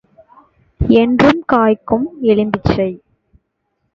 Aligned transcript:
என்றும் 0.95 1.43
காய்க்கும் 1.51 2.07
எலுமிச்சை. 2.21 2.89